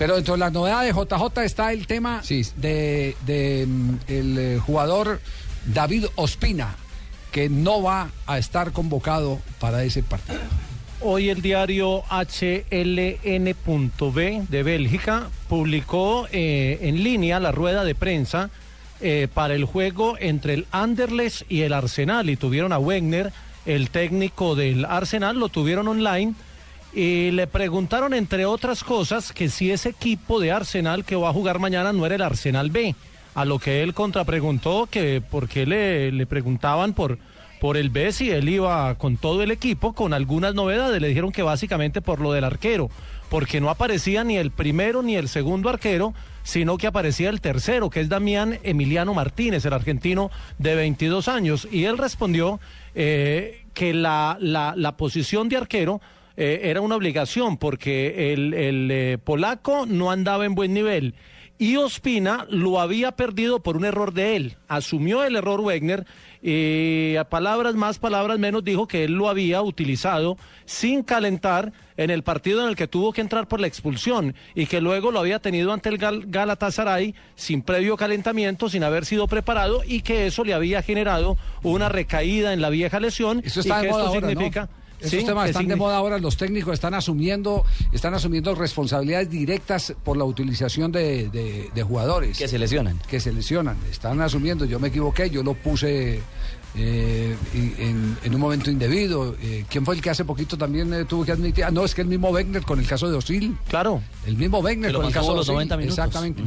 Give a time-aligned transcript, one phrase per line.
[0.00, 2.22] Pero dentro de las novedades de JJ está el tema
[2.56, 5.20] de, de, mm, el eh, jugador
[5.66, 6.74] David Ospina,
[7.30, 10.40] que no va a estar convocado para ese partido.
[11.02, 13.52] Hoy el diario HLN.B
[14.48, 18.48] de Bélgica publicó eh, en línea la rueda de prensa
[19.02, 23.34] eh, para el juego entre el Anderlecht y el Arsenal y tuvieron a Wegner,
[23.66, 26.32] el técnico del Arsenal, lo tuvieron online
[26.92, 31.32] y le preguntaron entre otras cosas que si ese equipo de Arsenal que va a
[31.32, 32.94] jugar mañana no era el Arsenal B,
[33.34, 37.18] a lo que él contrapreguntó que por qué le, le preguntaban por
[37.60, 41.00] por el B si él iba con todo el equipo, con algunas novedades.
[41.00, 42.90] Le dijeron que básicamente por lo del arquero,
[43.28, 47.90] porque no aparecía ni el primero ni el segundo arquero, sino que aparecía el tercero,
[47.90, 51.68] que es Damián Emiliano Martínez, el argentino de 22 años.
[51.70, 52.60] Y él respondió
[52.94, 56.00] eh, que la, la, la, posición de arquero
[56.36, 61.14] eh, era una obligación, porque el, el eh, polaco no andaba en buen nivel
[61.60, 64.56] y Ospina lo había perdido por un error de él.
[64.66, 66.06] Asumió el error Wegner
[66.40, 72.08] y a palabras más, palabras menos dijo que él lo había utilizado sin calentar en
[72.08, 75.20] el partido en el que tuvo que entrar por la expulsión y que luego lo
[75.20, 80.26] había tenido ante el Gal Galatasaray sin previo calentamiento, sin haber sido preparado y que
[80.26, 84.00] eso le había generado una recaída en la vieja lesión eso está y que esto
[84.00, 84.62] ahora, significa...
[84.62, 84.80] ¿no?
[85.00, 90.16] Esos temas están de moda ahora, los técnicos están asumiendo, están asumiendo responsabilidades directas por
[90.16, 92.38] la utilización de, de, de jugadores.
[92.38, 92.98] Que se lesionan.
[93.08, 96.20] Que se lesionan, están asumiendo, yo me equivoqué, yo lo puse
[96.76, 99.34] eh, en, en, un momento indebido.
[99.42, 101.64] Eh, ¿Quién fue el que hace poquito también eh, tuvo que admitir?
[101.64, 103.56] Ah, no, es que el mismo Wegner con el caso de Osil.
[103.68, 104.02] Claro.
[104.24, 105.54] El mismo Wegner con el caso de los Osil.
[105.54, 105.98] 90 minutos.
[105.98, 106.42] Exactamente.